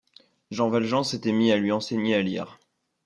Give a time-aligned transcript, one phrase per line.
[0.49, 2.57] Jean Valjean s’était mis à lui enseigner à lire.